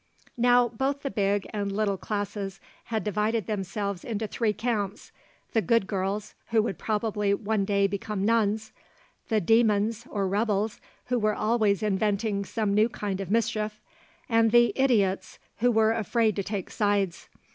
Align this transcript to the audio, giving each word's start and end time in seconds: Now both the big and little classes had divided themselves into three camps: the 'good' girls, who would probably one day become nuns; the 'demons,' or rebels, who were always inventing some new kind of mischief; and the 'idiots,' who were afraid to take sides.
Now 0.39 0.67
both 0.67 1.03
the 1.03 1.11
big 1.11 1.45
and 1.53 1.71
little 1.71 1.95
classes 1.95 2.59
had 2.85 3.03
divided 3.03 3.45
themselves 3.45 4.03
into 4.03 4.25
three 4.25 4.51
camps: 4.51 5.11
the 5.53 5.61
'good' 5.61 5.85
girls, 5.85 6.33
who 6.47 6.63
would 6.63 6.79
probably 6.79 7.35
one 7.35 7.65
day 7.65 7.85
become 7.85 8.25
nuns; 8.25 8.71
the 9.29 9.39
'demons,' 9.39 10.07
or 10.09 10.27
rebels, 10.27 10.81
who 11.05 11.19
were 11.19 11.35
always 11.35 11.83
inventing 11.83 12.45
some 12.45 12.73
new 12.73 12.89
kind 12.89 13.21
of 13.21 13.29
mischief; 13.29 13.79
and 14.27 14.49
the 14.51 14.73
'idiots,' 14.75 15.37
who 15.57 15.71
were 15.71 15.91
afraid 15.91 16.35
to 16.37 16.43
take 16.43 16.71
sides. 16.71 17.29